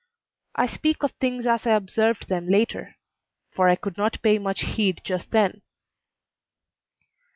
[0.55, 2.95] I speak of things as I observed them later,
[3.51, 5.61] for I could not pay much heed just then.